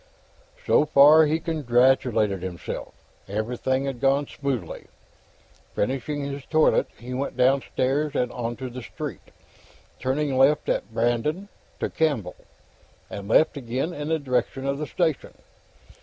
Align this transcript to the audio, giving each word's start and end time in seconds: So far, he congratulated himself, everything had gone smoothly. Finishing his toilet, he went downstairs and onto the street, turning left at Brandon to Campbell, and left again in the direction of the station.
So 0.65 0.83
far, 0.87 1.27
he 1.27 1.39
congratulated 1.39 2.41
himself, 2.41 2.95
everything 3.27 3.85
had 3.85 3.99
gone 4.01 4.25
smoothly. 4.25 4.87
Finishing 5.75 6.23
his 6.23 6.43
toilet, 6.45 6.87
he 6.97 7.13
went 7.13 7.37
downstairs 7.37 8.15
and 8.15 8.31
onto 8.31 8.71
the 8.71 8.81
street, 8.81 9.21
turning 9.99 10.35
left 10.35 10.67
at 10.69 10.91
Brandon 10.91 11.49
to 11.79 11.87
Campbell, 11.87 12.35
and 13.11 13.27
left 13.27 13.57
again 13.57 13.93
in 13.93 14.07
the 14.07 14.17
direction 14.17 14.65
of 14.65 14.79
the 14.79 14.87
station. 14.87 15.35